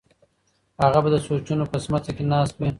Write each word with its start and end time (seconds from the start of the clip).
هغه 0.81 0.99
به 1.03 1.09
د 1.13 1.17
سوچونو 1.27 1.63
په 1.71 1.77
سمڅه 1.85 2.11
کې 2.15 2.23
ناست 2.31 2.53
وي. 2.57 2.69